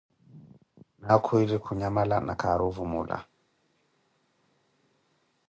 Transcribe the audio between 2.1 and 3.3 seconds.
ni khaari ovumula.